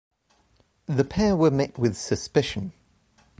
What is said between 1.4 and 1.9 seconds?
met